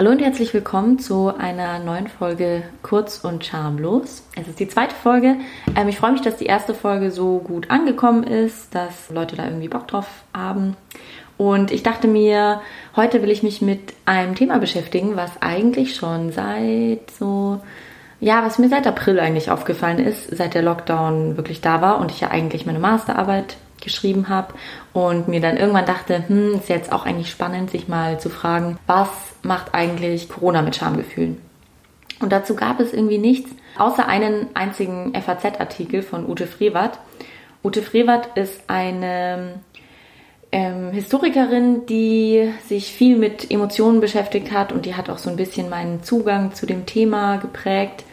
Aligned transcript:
Hallo 0.00 0.12
und 0.12 0.22
herzlich 0.22 0.54
willkommen 0.54 0.98
zu 0.98 1.28
einer 1.36 1.78
neuen 1.78 2.08
Folge 2.08 2.62
Kurz 2.80 3.18
und 3.22 3.44
Charmlos. 3.44 4.22
Es 4.34 4.48
ist 4.48 4.58
die 4.58 4.66
zweite 4.66 4.94
Folge. 4.94 5.36
Ähm, 5.76 5.88
ich 5.88 5.98
freue 5.98 6.12
mich, 6.12 6.22
dass 6.22 6.38
die 6.38 6.46
erste 6.46 6.72
Folge 6.72 7.10
so 7.10 7.40
gut 7.40 7.70
angekommen 7.70 8.24
ist, 8.24 8.74
dass 8.74 9.10
Leute 9.10 9.36
da 9.36 9.44
irgendwie 9.44 9.68
Bock 9.68 9.88
drauf 9.88 10.06
haben. 10.32 10.74
Und 11.36 11.70
ich 11.70 11.82
dachte 11.82 12.08
mir, 12.08 12.62
heute 12.96 13.20
will 13.20 13.30
ich 13.30 13.42
mich 13.42 13.60
mit 13.60 13.92
einem 14.06 14.36
Thema 14.36 14.58
beschäftigen, 14.58 15.16
was 15.16 15.42
eigentlich 15.42 15.94
schon 15.96 16.32
seit 16.32 17.10
so, 17.18 17.60
ja, 18.20 18.42
was 18.42 18.58
mir 18.58 18.70
seit 18.70 18.86
April 18.86 19.20
eigentlich 19.20 19.50
aufgefallen 19.50 19.98
ist, 19.98 20.34
seit 20.34 20.54
der 20.54 20.62
Lockdown 20.62 21.36
wirklich 21.36 21.60
da 21.60 21.82
war 21.82 22.00
und 22.00 22.10
ich 22.10 22.20
ja 22.20 22.30
eigentlich 22.30 22.64
meine 22.64 22.78
Masterarbeit 22.78 23.58
geschrieben 23.80 24.28
habe 24.28 24.54
und 24.92 25.28
mir 25.28 25.40
dann 25.40 25.56
irgendwann 25.56 25.86
dachte, 25.86 26.28
hm, 26.28 26.54
ist 26.54 26.68
jetzt 26.68 26.92
auch 26.92 27.06
eigentlich 27.06 27.30
spannend, 27.30 27.70
sich 27.70 27.88
mal 27.88 28.20
zu 28.20 28.30
fragen, 28.30 28.78
was 28.86 29.08
macht 29.42 29.74
eigentlich 29.74 30.28
Corona 30.28 30.62
mit 30.62 30.76
Schamgefühlen? 30.76 31.40
Und 32.20 32.32
dazu 32.32 32.54
gab 32.54 32.80
es 32.80 32.92
irgendwie 32.92 33.18
nichts, 33.18 33.50
außer 33.78 34.06
einen 34.06 34.48
einzigen 34.54 35.14
FAZ-Artikel 35.14 36.02
von 36.02 36.28
Ute 36.28 36.46
Frevert. 36.46 36.98
Ute 37.64 37.82
Frevert 37.82 38.36
ist 38.36 38.62
eine 38.66 39.60
ähm, 40.52 40.90
Historikerin, 40.92 41.86
die 41.86 42.52
sich 42.66 42.92
viel 42.92 43.16
mit 43.16 43.50
Emotionen 43.50 44.00
beschäftigt 44.00 44.52
hat 44.52 44.72
und 44.72 44.84
die 44.84 44.94
hat 44.94 45.08
auch 45.08 45.18
so 45.18 45.30
ein 45.30 45.36
bisschen 45.36 45.70
meinen 45.70 46.02
Zugang 46.02 46.54
zu 46.54 46.66
dem 46.66 46.86
Thema 46.86 47.36
geprägt 47.36 48.04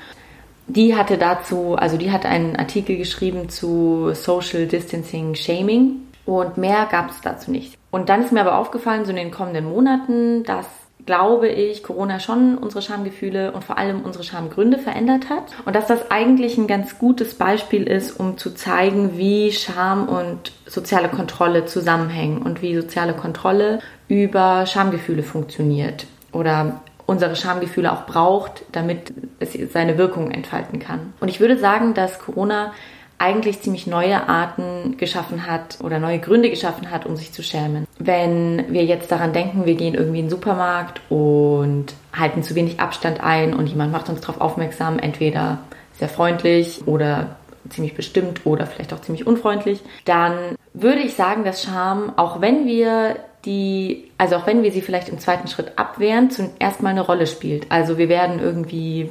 die 0.67 0.95
hatte 0.95 1.17
dazu, 1.17 1.75
also 1.75 1.97
die 1.97 2.11
hat 2.11 2.25
einen 2.25 2.55
Artikel 2.55 2.97
geschrieben 2.97 3.49
zu 3.49 4.11
Social 4.13 4.67
Distancing 4.67 5.35
Shaming 5.35 6.01
und 6.25 6.57
mehr 6.57 6.87
gab 6.91 7.09
es 7.09 7.21
dazu 7.21 7.51
nicht. 7.51 7.77
Und 7.89 8.09
dann 8.09 8.23
ist 8.23 8.31
mir 8.31 8.41
aber 8.41 8.57
aufgefallen, 8.57 9.05
so 9.05 9.11
in 9.11 9.15
den 9.15 9.31
kommenden 9.31 9.65
Monaten, 9.65 10.43
dass 10.43 10.65
glaube 11.07 11.47
ich, 11.47 11.83
Corona 11.83 12.19
schon 12.19 12.57
unsere 12.57 12.83
Schamgefühle 12.83 13.53
und 13.53 13.63
vor 13.63 13.77
allem 13.77 14.01
unsere 14.01 14.25
Schamgründe 14.25 14.77
verändert 14.77 15.29
hat. 15.29 15.45
Und 15.65 15.75
dass 15.75 15.87
das 15.87 16.11
eigentlich 16.11 16.57
ein 16.57 16.67
ganz 16.67 16.99
gutes 16.99 17.35
Beispiel 17.35 17.83
ist, 17.83 18.19
um 18.19 18.37
zu 18.37 18.53
zeigen, 18.53 19.17
wie 19.17 19.51
Scham 19.53 20.09
und 20.09 20.51
soziale 20.65 21.07
Kontrolle 21.07 21.65
zusammenhängen 21.65 22.41
und 22.41 22.61
wie 22.61 22.75
soziale 22.75 23.13
Kontrolle 23.13 23.79
über 24.09 24.65
Schamgefühle 24.65 25.23
funktioniert. 25.23 26.07
Oder 26.33 26.81
unsere 27.07 27.35
Schamgefühle 27.35 27.91
auch 27.91 28.05
braucht, 28.05 28.63
damit 28.71 29.13
es 29.39 29.57
seine 29.73 29.97
Wirkung 29.97 30.29
entfalten 30.29 30.77
kann. 30.77 31.13
Und 31.19 31.29
ich 31.29 31.39
würde 31.39 31.57
sagen, 31.57 31.95
dass 31.95 32.19
Corona 32.19 32.73
eigentlich 33.17 33.61
ziemlich 33.61 33.87
neue 33.87 34.29
Arten 34.29 34.97
geschaffen 34.97 35.47
hat 35.47 35.79
oder 35.81 35.97
neue 35.97 36.19
Gründe 36.19 36.51
geschaffen 36.51 36.91
hat, 36.91 37.07
um 37.07 37.15
sich 37.15 37.33
zu 37.33 37.41
schämen. 37.41 37.87
Wenn 37.97 38.71
wir 38.71 38.85
jetzt 38.85 39.11
daran 39.11 39.33
denken, 39.33 39.65
wir 39.65 39.73
gehen 39.73 39.95
irgendwie 39.95 40.19
in 40.19 40.25
den 40.25 40.29
Supermarkt 40.29 41.01
und 41.09 41.95
halten 42.13 42.43
zu 42.43 42.53
wenig 42.53 42.79
Abstand 42.79 43.23
ein 43.23 43.55
und 43.55 43.67
jemand 43.67 43.91
macht 43.91 44.09
uns 44.09 44.21
darauf 44.21 44.39
aufmerksam, 44.39 44.99
entweder 44.99 45.59
sehr 45.97 46.09
freundlich 46.09 46.83
oder 46.85 47.37
ziemlich 47.69 47.95
bestimmt 47.95 48.45
oder 48.45 48.67
vielleicht 48.67 48.93
auch 48.93 49.01
ziemlich 49.01 49.25
unfreundlich, 49.25 49.81
dann 50.05 50.55
würde 50.73 50.99
ich 50.99 51.15
sagen, 51.15 51.43
dass 51.43 51.63
Scham, 51.63 52.13
auch 52.17 52.39
wenn 52.39 52.67
wir 52.67 53.15
die, 53.47 54.11
also 54.17 54.35
auch 54.35 54.45
wenn 54.45 54.61
wir 54.61 54.71
sie 54.71 54.81
vielleicht 54.81 55.07
im 55.09 55.19
zweiten 55.19 55.47
Schritt 55.47 55.71
abwehren, 55.77 56.29
zuerst 56.29 56.83
mal 56.83 56.89
eine 56.89 57.01
Rolle 57.01 57.25
spielt. 57.25 57.71
Also 57.71 57.97
wir 57.97 58.09
werden 58.09 58.39
irgendwie 58.39 59.09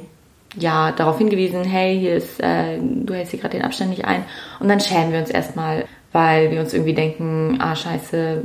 ja 0.55 0.91
darauf 0.91 1.17
hingewiesen, 1.17 1.63
hey, 1.63 1.99
hier 1.99 2.15
ist, 2.15 2.39
äh, 2.39 2.77
du 2.79 3.13
hältst 3.13 3.31
hier 3.31 3.39
gerade 3.39 3.57
den 3.57 3.65
Abstand 3.65 3.89
nicht 3.89 4.05
ein. 4.05 4.23
Und 4.59 4.69
dann 4.69 4.79
schämen 4.79 5.11
wir 5.11 5.19
uns 5.19 5.31
erstmal, 5.31 5.85
weil 6.11 6.51
wir 6.51 6.59
uns 6.59 6.73
irgendwie 6.73 6.93
denken, 6.93 7.57
ah 7.59 7.75
scheiße, 7.75 8.43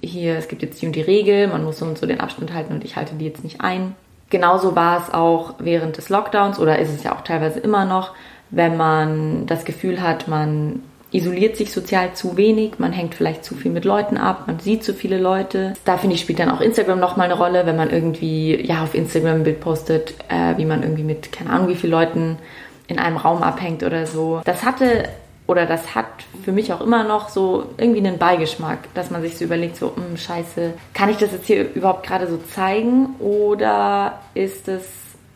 hier, 0.00 0.36
es 0.36 0.48
gibt 0.48 0.62
jetzt 0.62 0.80
die 0.80 0.86
und 0.86 0.96
die 0.96 1.02
Regel, 1.02 1.46
man 1.48 1.62
muss 1.62 1.78
so 1.78 1.84
und 1.84 1.98
so 1.98 2.06
den 2.06 2.20
Abstand 2.20 2.54
halten 2.54 2.72
und 2.72 2.84
ich 2.84 2.96
halte 2.96 3.14
die 3.14 3.26
jetzt 3.26 3.44
nicht 3.44 3.60
ein. 3.60 3.94
Genauso 4.30 4.74
war 4.76 5.02
es 5.02 5.12
auch 5.12 5.54
während 5.58 5.98
des 5.98 6.08
Lockdowns 6.08 6.58
oder 6.58 6.78
ist 6.78 6.90
es 6.90 7.02
ja 7.02 7.14
auch 7.14 7.22
teilweise 7.22 7.60
immer 7.60 7.84
noch, 7.84 8.14
wenn 8.50 8.76
man 8.78 9.46
das 9.46 9.66
Gefühl 9.66 10.00
hat, 10.00 10.26
man 10.26 10.82
isoliert 11.18 11.56
sich 11.56 11.72
sozial 11.72 12.14
zu 12.14 12.36
wenig, 12.36 12.78
man 12.78 12.92
hängt 12.92 13.14
vielleicht 13.14 13.44
zu 13.44 13.54
viel 13.54 13.70
mit 13.70 13.84
Leuten 13.84 14.16
ab, 14.16 14.44
man 14.46 14.58
sieht 14.58 14.84
zu 14.84 14.94
viele 14.94 15.18
Leute. 15.18 15.74
Da 15.84 15.98
finde 15.98 16.14
ich 16.14 16.22
spielt 16.22 16.38
dann 16.38 16.50
auch 16.50 16.60
Instagram 16.60 17.00
nochmal 17.00 17.26
eine 17.26 17.38
Rolle, 17.38 17.66
wenn 17.66 17.76
man 17.76 17.90
irgendwie 17.90 18.64
ja 18.64 18.82
auf 18.82 18.94
Instagram 18.94 19.36
ein 19.36 19.44
Bild 19.44 19.60
postet, 19.60 20.14
äh, 20.28 20.56
wie 20.56 20.64
man 20.64 20.82
irgendwie 20.82 21.04
mit 21.04 21.32
keine 21.32 21.50
Ahnung 21.50 21.68
wie 21.68 21.74
vielen 21.74 21.92
Leuten 21.92 22.38
in 22.86 22.98
einem 22.98 23.16
Raum 23.16 23.42
abhängt 23.42 23.82
oder 23.82 24.06
so. 24.06 24.40
Das 24.44 24.64
hatte 24.64 25.08
oder 25.46 25.64
das 25.64 25.94
hat 25.94 26.06
für 26.44 26.52
mich 26.52 26.72
auch 26.72 26.82
immer 26.82 27.04
noch 27.04 27.30
so 27.30 27.64
irgendwie 27.78 28.06
einen 28.06 28.18
Beigeschmack, 28.18 28.92
dass 28.94 29.10
man 29.10 29.22
sich 29.22 29.38
so 29.38 29.46
überlegt, 29.46 29.76
so, 29.76 29.96
hm, 29.96 30.16
scheiße, 30.16 30.74
kann 30.92 31.08
ich 31.08 31.16
das 31.16 31.32
jetzt 31.32 31.46
hier 31.46 31.74
überhaupt 31.74 32.06
gerade 32.06 32.26
so 32.28 32.36
zeigen 32.36 33.16
oder 33.18 34.20
ist 34.34 34.68
es 34.68 34.84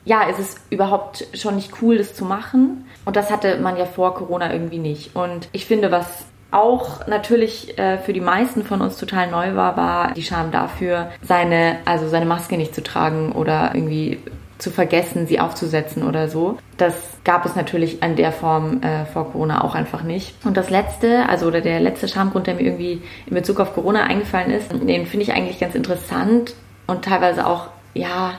ja, 0.04 0.24
ist 0.24 0.38
es 0.38 0.56
überhaupt 0.70 1.26
schon 1.34 1.56
nicht 1.56 1.72
cool, 1.80 1.98
das 1.98 2.14
zu 2.14 2.24
machen. 2.24 2.86
Und 3.04 3.16
das 3.16 3.30
hatte 3.30 3.58
man 3.58 3.76
ja 3.76 3.84
vor 3.84 4.14
Corona 4.14 4.52
irgendwie 4.52 4.78
nicht. 4.78 5.14
Und 5.14 5.48
ich 5.52 5.66
finde, 5.66 5.90
was 5.90 6.06
auch 6.50 7.06
natürlich 7.06 7.78
äh, 7.78 7.98
für 7.98 8.12
die 8.12 8.20
meisten 8.20 8.62
von 8.62 8.80
uns 8.82 8.96
total 8.96 9.30
neu 9.30 9.54
war, 9.54 9.76
war 9.76 10.12
die 10.12 10.22
Scham 10.22 10.50
dafür, 10.50 11.10
seine, 11.22 11.78
also 11.84 12.08
seine 12.08 12.26
Maske 12.26 12.56
nicht 12.56 12.74
zu 12.74 12.82
tragen 12.82 13.32
oder 13.32 13.74
irgendwie 13.74 14.18
zu 14.58 14.70
vergessen, 14.70 15.26
sie 15.26 15.40
aufzusetzen 15.40 16.06
oder 16.06 16.28
so. 16.28 16.58
Das 16.76 16.94
gab 17.24 17.44
es 17.46 17.56
natürlich 17.56 18.02
in 18.02 18.16
der 18.16 18.32
Form 18.32 18.80
äh, 18.82 19.06
vor 19.06 19.32
Corona 19.32 19.64
auch 19.64 19.74
einfach 19.74 20.02
nicht. 20.02 20.34
Und 20.44 20.56
das 20.56 20.70
letzte, 20.70 21.28
also 21.28 21.46
oder 21.46 21.60
der 21.60 21.80
letzte 21.80 22.06
Schamgrund, 22.06 22.46
der 22.46 22.54
mir 22.54 22.62
irgendwie 22.62 23.02
in 23.26 23.34
Bezug 23.34 23.58
auf 23.58 23.74
Corona 23.74 24.04
eingefallen 24.04 24.52
ist, 24.52 24.70
den 24.70 25.06
finde 25.06 25.24
ich 25.24 25.32
eigentlich 25.32 25.58
ganz 25.58 25.74
interessant 25.74 26.54
und 26.86 27.04
teilweise 27.04 27.46
auch, 27.46 27.68
ja, 27.94 28.34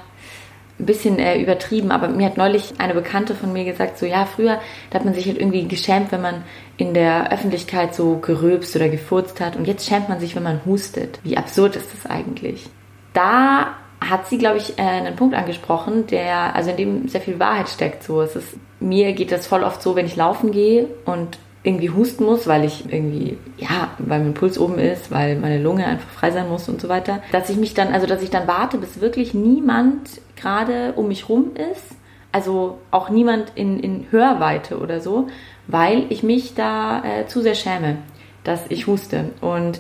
ein 0.84 0.86
bisschen 0.86 1.18
äh, 1.18 1.42
übertrieben, 1.42 1.92
aber 1.92 2.10
mir 2.10 2.26
hat 2.26 2.38
neulich 2.38 2.74
eine 2.78 2.94
Bekannte 2.94 3.36
von 3.36 3.54
mir 3.54 3.64
gesagt, 3.64 3.98
so 3.98 4.06
ja, 4.06 4.26
früher, 4.26 4.60
da 4.90 5.00
hat 5.00 5.06
man 5.06 5.14
sich 5.14 5.26
halt 5.26 5.38
irgendwie 5.38 5.68
geschämt, 5.68 6.12
wenn 6.12 6.22
man 6.22 6.44
in 6.78 6.94
der 6.94 7.32
Öffentlichkeit 7.32 7.96
so 7.96 8.18
gerülpst 8.18 8.76
oder 8.76 8.90
gefurzt 8.90 9.40
hat 9.40 9.56
und 9.56 9.68
jetzt 9.68 9.88
schämt 9.88 10.10
man 10.10 10.20
sich, 10.20 10.36
wenn 10.36 10.44
man 10.44 10.62
hustet. 10.66 11.20
Wie 11.24 11.38
absurd 11.38 11.76
ist 11.76 11.90
das 11.94 12.10
eigentlich? 12.10 12.70
Da 13.14 13.76
hat 14.02 14.28
sie, 14.28 14.38
glaube 14.38 14.58
ich, 14.58 14.78
äh, 14.78 14.82
einen 14.82 15.16
Punkt 15.16 15.36
angesprochen, 15.36 16.08
der, 16.08 16.56
also 16.56 16.72
in 16.72 16.78
dem 16.78 17.08
sehr 17.08 17.22
viel 17.22 17.40
Wahrheit 17.40 17.70
steckt. 17.70 18.04
So, 18.04 18.22
es 18.22 18.36
ist, 18.36 18.58
mir 18.80 19.14
geht 19.14 19.32
das 19.32 19.48
voll 19.48 19.64
oft 19.64 19.82
so, 19.82 19.96
wenn 19.96 20.06
ich 20.06 20.16
laufen 20.16 20.52
gehe 20.52 20.88
und 21.06 21.38
irgendwie 21.64 21.90
husten 21.90 22.26
muss, 22.26 22.46
weil 22.46 22.66
ich 22.66 22.92
irgendwie, 22.92 23.38
ja, 23.58 23.92
weil 23.98 24.20
mein 24.20 24.34
Puls 24.34 24.60
oben 24.60 24.80
ist, 24.80 25.12
weil 25.12 25.38
meine 25.38 25.62
Lunge 25.62 25.86
einfach 25.86 26.10
frei 26.10 26.32
sein 26.32 26.50
muss 26.50 26.68
und 26.68 26.82
so 26.82 26.90
weiter, 26.90 27.22
dass 27.32 27.50
ich 27.50 27.56
mich 27.56 27.74
dann, 27.74 27.94
also 27.94 28.06
dass 28.06 28.22
ich 28.22 28.30
dann 28.30 28.48
warte, 28.48 28.78
bis 28.78 29.00
wirklich 29.00 29.34
niemand 29.34 30.22
gerade 30.36 30.94
um 30.98 31.08
mich 31.08 31.30
rum 31.30 31.52
ist, 31.56 31.96
also 32.34 32.80
auch 32.92 33.10
niemand 33.10 33.54
in, 33.56 33.80
in 33.80 34.08
Hörweite 34.12 34.80
oder 34.80 35.00
so, 35.00 35.28
weil 35.68 36.06
ich 36.10 36.22
mich 36.22 36.54
da 36.54 37.04
äh, 37.04 37.28
zu 37.28 37.42
sehr 37.42 37.56
schäme, 37.56 37.98
dass 38.44 38.66
ich 38.70 38.88
huste. 38.88 39.30
Und 39.40 39.80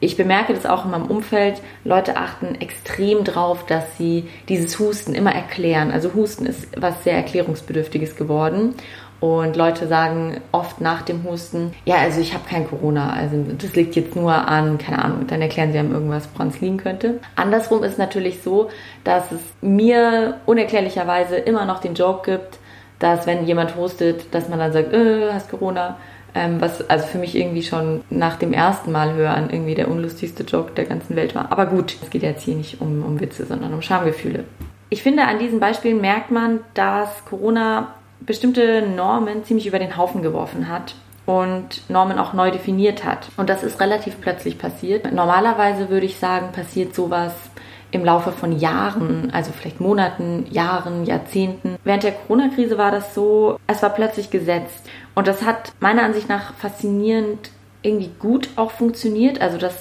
ich 0.00 0.16
bemerke 0.16 0.54
das 0.54 0.64
auch 0.64 0.86
in 0.86 0.90
meinem 0.90 1.06
Umfeld. 1.06 1.60
Leute 1.84 2.16
achten 2.16 2.54
extrem 2.54 3.22
drauf, 3.22 3.66
dass 3.66 3.98
sie 3.98 4.24
dieses 4.48 4.78
Husten 4.78 5.14
immer 5.14 5.34
erklären. 5.34 5.90
Also 5.92 6.14
Husten 6.14 6.46
ist 6.46 6.68
was 6.80 7.04
sehr 7.04 7.14
erklärungsbedürftiges 7.14 8.16
geworden. 8.16 8.74
Und 9.20 9.54
Leute 9.54 9.86
sagen 9.86 10.40
oft 10.50 10.80
nach 10.80 11.02
dem 11.02 11.24
Husten, 11.24 11.74
ja, 11.84 11.96
also 11.96 12.20
ich 12.22 12.32
habe 12.32 12.44
kein 12.48 12.66
Corona, 12.66 13.12
also 13.12 13.36
das 13.58 13.76
liegt 13.76 13.94
jetzt 13.94 14.16
nur 14.16 14.32
an, 14.32 14.78
keine 14.78 15.04
Ahnung, 15.04 15.26
dann 15.26 15.42
erklären 15.42 15.72
sie 15.72 15.78
einem 15.78 15.92
irgendwas, 15.92 16.26
woran 16.32 16.48
es 16.48 16.60
liegen 16.60 16.78
könnte. 16.78 17.20
Andersrum 17.36 17.84
ist 17.84 17.98
natürlich 17.98 18.42
so, 18.42 18.70
dass 19.04 19.30
es 19.30 19.40
mir 19.60 20.38
unerklärlicherweise 20.46 21.36
immer 21.36 21.66
noch 21.66 21.80
den 21.80 21.94
Joke 21.94 22.30
gibt, 22.30 22.58
dass 22.98 23.26
wenn 23.26 23.46
jemand 23.46 23.76
hustet, 23.76 24.34
dass 24.34 24.48
man 24.48 24.58
dann 24.58 24.72
sagt, 24.72 24.92
äh, 24.92 25.32
hast 25.32 25.50
Corona. 25.50 25.96
Ähm, 26.32 26.60
was 26.60 26.88
also 26.88 27.08
für 27.08 27.18
mich 27.18 27.34
irgendwie 27.34 27.64
schon 27.64 28.02
nach 28.08 28.36
dem 28.36 28.52
ersten 28.52 28.92
Mal 28.92 29.14
hören 29.14 29.48
irgendwie 29.50 29.74
der 29.74 29.90
unlustigste 29.90 30.44
Joke 30.44 30.70
der 30.76 30.84
ganzen 30.84 31.16
Welt 31.16 31.34
war. 31.34 31.50
Aber 31.50 31.66
gut, 31.66 31.96
es 32.00 32.08
geht 32.08 32.22
jetzt 32.22 32.44
hier 32.44 32.54
nicht 32.54 32.80
um, 32.80 33.04
um 33.04 33.18
Witze, 33.18 33.46
sondern 33.46 33.74
um 33.74 33.82
Schamgefühle. 33.82 34.44
Ich 34.90 35.02
finde, 35.02 35.24
an 35.24 35.40
diesen 35.40 35.58
Beispielen 35.58 36.00
merkt 36.00 36.30
man, 36.30 36.60
dass 36.74 37.24
Corona 37.24 37.94
bestimmte 38.20 38.82
Normen 38.82 39.44
ziemlich 39.44 39.66
über 39.66 39.78
den 39.78 39.96
Haufen 39.96 40.22
geworfen 40.22 40.68
hat 40.68 40.94
und 41.26 41.88
Normen 41.88 42.18
auch 42.18 42.32
neu 42.32 42.50
definiert 42.50 43.04
hat. 43.04 43.28
Und 43.36 43.48
das 43.48 43.62
ist 43.62 43.80
relativ 43.80 44.20
plötzlich 44.20 44.58
passiert. 44.58 45.12
Normalerweise 45.12 45.88
würde 45.88 46.06
ich 46.06 46.16
sagen, 46.16 46.52
passiert 46.52 46.94
sowas 46.94 47.32
im 47.92 48.04
Laufe 48.04 48.32
von 48.32 48.58
Jahren, 48.58 49.30
also 49.32 49.50
vielleicht 49.52 49.80
Monaten, 49.80 50.46
Jahren, 50.50 51.04
Jahrzehnten. 51.04 51.76
Während 51.84 52.04
der 52.04 52.12
Corona-Krise 52.12 52.78
war 52.78 52.90
das 52.90 53.14
so, 53.14 53.58
es 53.66 53.82
war 53.82 53.90
plötzlich 53.90 54.30
gesetzt. 54.30 54.88
Und 55.14 55.26
das 55.26 55.42
hat 55.42 55.72
meiner 55.80 56.02
Ansicht 56.02 56.28
nach 56.28 56.54
faszinierend 56.54 57.50
irgendwie 57.82 58.10
gut 58.18 58.48
auch 58.56 58.70
funktioniert. 58.70 59.40
Also, 59.40 59.58
dass 59.58 59.74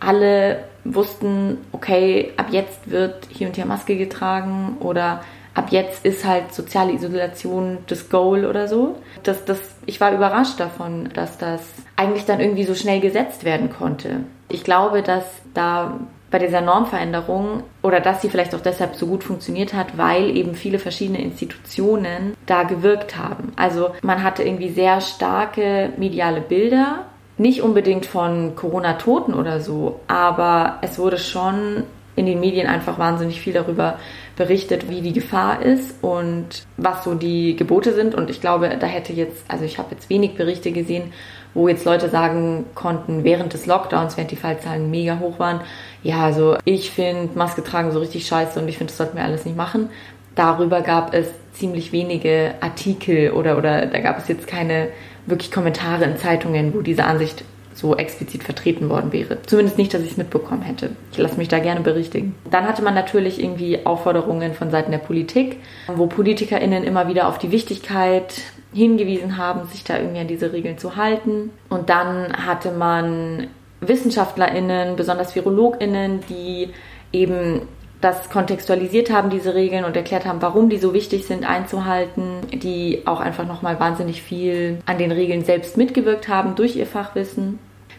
alle 0.00 0.64
wussten, 0.84 1.58
okay, 1.72 2.32
ab 2.36 2.46
jetzt 2.50 2.90
wird 2.90 3.26
hier 3.30 3.48
und 3.48 3.56
hier 3.56 3.66
Maske 3.66 3.96
getragen 3.96 4.76
oder 4.80 5.22
ab 5.58 5.68
jetzt 5.70 6.04
ist 6.04 6.24
halt 6.24 6.54
soziale 6.54 6.92
Isolation 6.92 7.78
das 7.86 8.08
Goal 8.08 8.46
oder 8.46 8.68
so. 8.68 8.96
Das, 9.22 9.44
das, 9.44 9.58
ich 9.86 10.00
war 10.00 10.12
überrascht 10.12 10.58
davon, 10.60 11.10
dass 11.14 11.36
das 11.38 11.62
eigentlich 11.96 12.24
dann 12.24 12.40
irgendwie 12.40 12.64
so 12.64 12.74
schnell 12.74 13.00
gesetzt 13.00 13.44
werden 13.44 13.70
konnte. 13.70 14.20
Ich 14.48 14.64
glaube, 14.64 15.02
dass 15.02 15.24
da 15.54 15.98
bei 16.30 16.38
dieser 16.38 16.60
Normveränderung 16.60 17.62
oder 17.82 18.00
dass 18.00 18.20
sie 18.22 18.28
vielleicht 18.28 18.54
auch 18.54 18.60
deshalb 18.60 18.94
so 18.96 19.06
gut 19.06 19.24
funktioniert 19.24 19.72
hat, 19.72 19.96
weil 19.96 20.36
eben 20.36 20.54
viele 20.54 20.78
verschiedene 20.78 21.22
Institutionen 21.22 22.36
da 22.46 22.64
gewirkt 22.64 23.16
haben. 23.16 23.52
Also 23.56 23.90
man 24.02 24.22
hatte 24.22 24.42
irgendwie 24.42 24.70
sehr 24.70 25.00
starke 25.00 25.90
mediale 25.96 26.40
Bilder, 26.40 27.06
nicht 27.38 27.62
unbedingt 27.62 28.04
von 28.04 28.56
Corona-Toten 28.56 29.32
oder 29.32 29.60
so, 29.60 30.00
aber 30.06 30.78
es 30.82 30.98
wurde 30.98 31.18
schon 31.18 31.84
in 32.18 32.26
den 32.26 32.40
Medien 32.40 32.66
einfach 32.66 32.98
wahnsinnig 32.98 33.40
viel 33.40 33.52
darüber 33.52 33.98
berichtet, 34.36 34.90
wie 34.90 35.00
die 35.00 35.12
Gefahr 35.12 35.62
ist 35.62 36.02
und 36.02 36.66
was 36.76 37.04
so 37.04 37.14
die 37.14 37.56
Gebote 37.56 37.94
sind. 37.94 38.14
Und 38.14 38.28
ich 38.30 38.40
glaube, 38.40 38.76
da 38.78 38.86
hätte 38.86 39.12
jetzt, 39.12 39.44
also 39.48 39.64
ich 39.64 39.78
habe 39.78 39.88
jetzt 39.92 40.10
wenig 40.10 40.34
Berichte 40.34 40.72
gesehen, 40.72 41.12
wo 41.54 41.68
jetzt 41.68 41.84
Leute 41.84 42.08
sagen 42.08 42.66
konnten, 42.74 43.24
während 43.24 43.54
des 43.54 43.66
Lockdowns, 43.66 44.16
während 44.16 44.30
die 44.30 44.36
Fallzahlen 44.36 44.90
mega 44.90 45.18
hoch 45.18 45.38
waren, 45.38 45.60
ja, 46.02 46.24
also 46.24 46.56
ich 46.64 46.90
finde 46.90 47.36
Maske 47.36 47.64
tragen 47.64 47.90
so 47.90 47.98
richtig 47.98 48.26
scheiße 48.26 48.60
und 48.60 48.68
ich 48.68 48.78
finde, 48.78 48.92
das 48.92 48.98
sollten 48.98 49.16
wir 49.16 49.24
alles 49.24 49.44
nicht 49.44 49.56
machen. 49.56 49.90
Darüber 50.34 50.82
gab 50.82 51.14
es 51.14 51.26
ziemlich 51.54 51.90
wenige 51.90 52.54
Artikel 52.60 53.32
oder, 53.32 53.58
oder 53.58 53.86
da 53.86 53.98
gab 53.98 54.18
es 54.18 54.28
jetzt 54.28 54.46
keine 54.46 54.88
wirklich 55.26 55.50
Kommentare 55.50 56.04
in 56.04 56.16
Zeitungen, 56.16 56.72
wo 56.74 56.80
diese 56.80 57.04
Ansicht 57.04 57.44
so 57.78 57.96
explizit 57.96 58.42
vertreten 58.42 58.88
worden 58.88 59.12
wäre. 59.12 59.38
Zumindest 59.46 59.78
nicht, 59.78 59.94
dass 59.94 60.02
ich 60.02 60.12
es 60.12 60.16
mitbekommen 60.16 60.62
hätte. 60.62 60.90
Ich 61.12 61.18
lasse 61.18 61.36
mich 61.36 61.46
da 61.46 61.60
gerne 61.60 61.80
berichtigen. 61.80 62.34
Dann 62.50 62.66
hatte 62.66 62.82
man 62.82 62.94
natürlich 62.94 63.40
irgendwie 63.42 63.86
Aufforderungen 63.86 64.54
von 64.54 64.70
Seiten 64.70 64.90
der 64.90 64.98
Politik, 64.98 65.60
wo 65.86 66.06
PolitikerInnen 66.06 66.82
immer 66.82 67.06
wieder 67.08 67.28
auf 67.28 67.38
die 67.38 67.52
Wichtigkeit 67.52 68.40
hingewiesen 68.74 69.36
haben, 69.36 69.66
sich 69.68 69.84
da 69.84 69.96
irgendwie 69.96 70.20
an 70.20 70.26
diese 70.26 70.52
Regeln 70.52 70.76
zu 70.76 70.96
halten. 70.96 71.50
Und 71.68 71.88
dann 71.88 72.32
hatte 72.32 72.72
man 72.72 73.46
WissenschaftlerInnen, 73.80 74.96
besonders 74.96 75.32
VirologInnen, 75.32 76.20
die 76.28 76.70
eben 77.12 77.62
das 78.00 78.30
kontextualisiert 78.30 79.10
haben, 79.10 79.30
diese 79.30 79.54
Regeln 79.54 79.84
und 79.84 79.96
erklärt 79.96 80.24
haben, 80.24 80.42
warum 80.42 80.68
die 80.68 80.78
so 80.78 80.94
wichtig 80.94 81.26
sind 81.26 81.48
einzuhalten, 81.48 82.40
die 82.52 83.02
auch 83.06 83.20
einfach 83.20 83.46
nochmal 83.46 83.80
wahnsinnig 83.80 84.22
viel 84.22 84.78
an 84.86 84.98
den 84.98 85.10
Regeln 85.10 85.44
selbst 85.44 85.76
mitgewirkt 85.76 86.28
haben 86.28 86.54
durch 86.54 86.76
ihr 86.76 86.86
Fachwissen. 86.86 87.58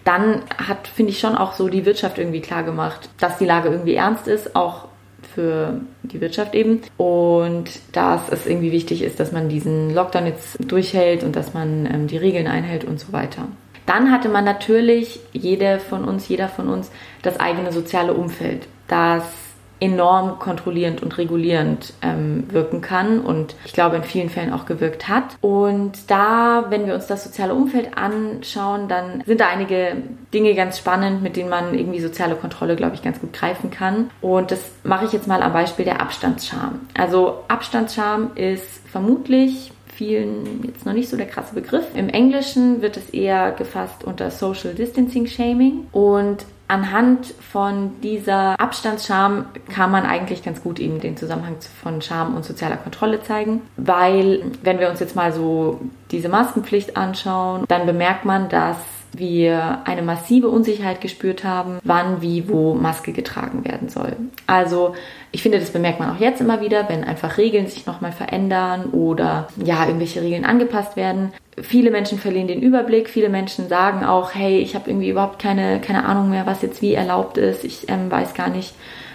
Dann 0.09 0.41
hat, 0.57 0.87
finde 0.87 1.11
ich, 1.11 1.19
schon 1.19 1.35
auch 1.35 1.53
so 1.53 1.67
die 1.67 1.85
Wirtschaft 1.85 2.17
irgendwie 2.17 2.41
klar 2.41 2.63
gemacht, 2.63 3.11
dass 3.19 3.37
die 3.37 3.45
Lage 3.45 3.69
irgendwie 3.69 3.93
ernst 3.93 4.27
ist, 4.27 4.55
auch 4.55 4.87
für 5.35 5.81
die 6.01 6.19
Wirtschaft 6.19 6.55
eben. 6.55 6.81
Und 6.97 7.69
dass 7.91 8.27
es 8.31 8.47
irgendwie 8.47 8.71
wichtig 8.71 9.03
ist, 9.03 9.19
dass 9.19 9.31
man 9.31 9.49
diesen 9.49 9.93
Lockdown 9.93 10.25
jetzt 10.25 10.57
durchhält 10.59 11.23
und 11.23 11.35
dass 11.35 11.53
man 11.53 11.85
ähm, 11.85 12.07
die 12.07 12.17
Regeln 12.17 12.47
einhält 12.47 12.85
und 12.85 12.99
so 12.99 13.13
weiter. 13.13 13.49
Dann 13.85 14.11
hatte 14.11 14.29
man 14.29 14.45
natürlich, 14.45 15.19
jede 15.31 15.77
von 15.77 16.03
uns, 16.03 16.27
jeder 16.27 16.47
von 16.47 16.69
uns, 16.69 16.89
das 17.21 17.39
eigene 17.39 17.71
soziale 17.71 18.15
Umfeld, 18.15 18.67
das 18.87 19.25
enorm 19.79 20.39
kontrollierend 20.39 21.01
und 21.01 21.17
regulierend 21.17 21.93
ähm, 22.01 22.45
wirken 22.51 22.81
kann 22.81 23.21
und 23.21 23.55
ich 23.65 23.73
glaube 23.73 23.95
in 23.95 24.03
vielen 24.03 24.29
Fällen 24.29 24.53
auch 24.53 24.65
gewirkt 24.65 25.07
hat. 25.07 25.37
Und 25.41 26.09
da, 26.11 26.65
wenn 26.69 26.85
wir 26.85 26.95
uns 26.95 27.07
das 27.07 27.23
soziale 27.23 27.53
Umfeld 27.53 27.97
anschauen, 27.97 28.87
dann 28.87 29.23
sind 29.25 29.39
da 29.39 29.47
einige 29.47 29.97
Dinge 30.33 30.53
ganz 30.55 30.77
spannend, 30.77 31.23
mit 31.23 31.35
denen 31.35 31.49
man 31.49 31.73
irgendwie 31.73 31.99
soziale 31.99 32.35
Kontrolle, 32.35 32.75
glaube 32.75 32.95
ich, 32.95 33.01
ganz 33.01 33.19
gut 33.19 33.33
greifen 33.33 33.71
kann. 33.71 34.11
Und 34.21 34.51
das 34.51 34.59
mache 34.83 35.05
ich 35.05 35.11
jetzt 35.11 35.27
mal 35.27 35.41
am 35.41 35.53
Beispiel 35.53 35.85
der 35.85 36.01
Abstandsscham. 36.01 36.81
Also 36.97 37.43
Abstandsscham 37.47 38.31
ist 38.35 38.81
vermutlich 38.89 39.71
vielen 39.99 40.63
jetzt 40.65 40.85
noch 40.85 40.93
nicht 40.93 41.09
so 41.09 41.17
der 41.17 41.27
krasse 41.27 41.53
Begriff. 41.53 41.83
Im 41.93 42.07
Englischen 42.07 42.81
wird 42.81 42.95
es 42.95 43.09
eher 43.09 43.51
gefasst 43.51 44.05
unter 44.05 44.31
Social 44.31 44.73
Distancing 44.73 45.27
Shaming 45.27 45.87
und 45.91 46.45
anhand 46.69 47.33
von 47.51 47.99
dieser 48.01 48.59
Abstandsscham 48.59 49.47
kann 49.73 49.91
man 49.91 50.05
eigentlich 50.05 50.43
ganz 50.43 50.61
gut 50.61 50.79
eben 50.79 51.01
den 51.01 51.17
Zusammenhang 51.17 51.55
von 51.81 52.01
Scham 52.01 52.35
und 52.35 52.45
sozialer 52.45 52.77
Kontrolle 52.77 53.21
zeigen, 53.23 53.63
weil 53.75 54.43
wenn 54.61 54.79
wir 54.79 54.89
uns 54.89 54.99
jetzt 54.99 55.15
mal 55.15 55.33
so 55.33 55.81
diese 56.11 56.29
Maskenpflicht 56.29 56.95
anschauen, 56.95 57.65
dann 57.67 57.85
bemerkt 57.85 58.23
man, 58.23 58.49
dass 58.49 58.77
wir 59.13 59.81
eine 59.85 60.01
massive 60.01 60.49
Unsicherheit 60.49 61.01
gespürt 61.01 61.43
haben, 61.43 61.79
wann, 61.83 62.21
wie, 62.21 62.47
wo 62.47 62.73
Maske 62.75 63.11
getragen 63.11 63.65
werden 63.65 63.89
soll. 63.89 64.15
Also 64.47 64.95
ich 65.31 65.41
finde, 65.41 65.59
das 65.59 65.71
bemerkt 65.71 65.99
man 65.99 66.15
auch 66.15 66.19
jetzt 66.19 66.41
immer 66.41 66.61
wieder, 66.61 66.89
wenn 66.89 67.03
einfach 67.03 67.37
Regeln 67.37 67.67
sich 67.67 67.85
nochmal 67.85 68.11
verändern 68.11 68.85
oder 68.91 69.47
ja, 69.63 69.85
irgendwelche 69.85 70.21
Regeln 70.21 70.45
angepasst 70.45 70.95
werden. 70.95 71.31
Viele 71.61 71.91
Menschen 71.91 72.19
verlieren 72.19 72.47
den 72.47 72.61
Überblick, 72.61 73.09
viele 73.09 73.29
Menschen 73.29 73.67
sagen 73.67 74.05
auch, 74.05 74.33
hey, 74.33 74.59
ich 74.59 74.75
habe 74.75 74.89
irgendwie 74.89 75.09
überhaupt 75.09 75.39
keine, 75.39 75.81
keine 75.81 76.05
Ahnung 76.05 76.29
mehr, 76.29 76.45
was 76.45 76.61
jetzt 76.61 76.81
wie 76.81 76.93
erlaubt 76.93 77.37
ist. 77.37 77.63
Ich 77.63 77.89
ähm, 77.89 78.09
weiß 78.09 78.33
gar 78.33 78.49
nicht, 78.49 78.73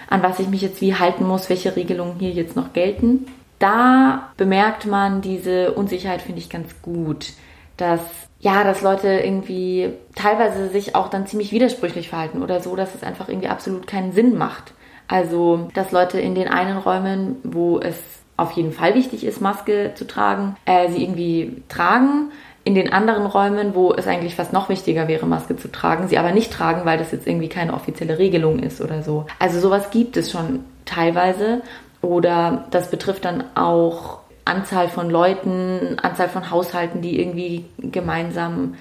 an 0.09 0.21
was 0.21 0.39
ich 0.39 0.47
mich 0.47 0.61
jetzt 0.61 0.81
wie 0.81 0.95
halten 0.95 1.25
muss, 1.25 1.49
welche 1.49 1.75
Regelungen 1.75 2.19
hier 2.19 2.31
jetzt 2.31 2.55
noch 2.55 2.73
gelten. 2.73 3.25
Da 3.59 4.29
bemerkt 4.37 4.85
man 4.85 5.21
diese 5.21 5.71
Unsicherheit, 5.71 6.21
finde 6.21 6.41
ich 6.41 6.49
ganz 6.49 6.81
gut, 6.81 7.33
dass 7.77 8.01
ja, 8.39 8.63
dass 8.63 8.81
Leute 8.81 9.07
irgendwie 9.07 9.93
teilweise 10.15 10.69
sich 10.69 10.95
auch 10.95 11.09
dann 11.09 11.27
ziemlich 11.27 11.51
widersprüchlich 11.51 12.09
verhalten 12.09 12.43
oder 12.43 12.61
so, 12.61 12.75
dass 12.75 12.93
es 12.93 13.03
einfach 13.03 13.29
irgendwie 13.29 13.47
absolut 13.47 13.87
keinen 13.87 14.11
Sinn 14.11 14.37
macht. 14.37 14.73
Also, 15.07 15.69
dass 15.73 15.91
Leute 15.91 16.19
in 16.19 16.35
den 16.35 16.47
einen 16.47 16.77
Räumen, 16.77 17.37
wo 17.43 17.79
es 17.79 17.95
auf 18.37 18.51
jeden 18.51 18.71
Fall 18.71 18.95
wichtig 18.95 19.23
ist, 19.25 19.39
Maske 19.41 19.93
zu 19.95 20.05
tragen, 20.05 20.55
äh, 20.65 20.89
sie 20.89 21.03
irgendwie 21.03 21.63
tragen. 21.69 22.31
In 22.63 22.73
den 22.73 22.91
anderen 22.91 23.27
Räumen, 23.27 23.75
wo 23.75 23.93
es 23.93 24.07
eigentlich 24.07 24.35
fast 24.35 24.51
noch 24.51 24.69
wichtiger 24.69 25.07
wäre, 25.07 25.27
Maske 25.27 25.55
zu 25.55 25.71
tragen, 25.71 26.07
sie 26.07 26.17
aber 26.17 26.31
nicht 26.31 26.51
tragen, 26.51 26.83
weil 26.83 26.97
das 26.97 27.11
jetzt 27.11 27.27
irgendwie 27.27 27.47
keine 27.47 27.75
offizielle 27.75 28.17
Regelung 28.17 28.59
ist 28.59 28.81
oder 28.81 29.03
so. 29.03 29.27
Also 29.37 29.59
sowas 29.59 29.91
gibt 29.91 30.17
es 30.17 30.31
schon 30.31 30.61
teilweise. 30.83 31.61
Oder 32.01 32.65
das 32.71 32.91
betrifft 32.91 33.25
dann 33.25 33.43
auch 33.55 34.19
Anzahl 34.45 34.87
von 34.87 35.09
Leuten, 35.09 35.97
Anzahl 36.01 36.29
von 36.29 36.51
Haushalten, 36.51 37.01
die 37.01 37.19
irgendwie 37.19 37.65
gemeinsam 37.79 38.75